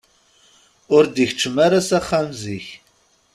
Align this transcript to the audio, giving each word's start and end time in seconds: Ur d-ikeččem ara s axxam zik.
Ur 0.95 1.03
d-ikeččem 1.05 1.55
ara 1.65 1.79
s 1.87 1.89
axxam 1.97 2.27
zik. 2.41 2.67